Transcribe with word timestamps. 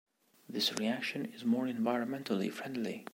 This 0.49 0.73
reaction 0.79 1.25
is 1.27 1.45
more 1.45 1.65
environmentally 1.67 2.51
friendly. 2.51 3.05